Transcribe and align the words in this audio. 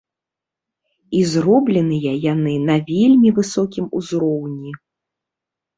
І 1.19 1.21
зробленыя 1.33 2.11
яны 2.33 2.53
на 2.69 2.75
вельмі 2.89 3.29
высокім 3.39 3.85
узроўні. 4.03 4.71